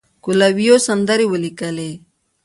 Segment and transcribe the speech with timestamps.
[0.23, 1.91] کویلیو سندرې ولیکلې.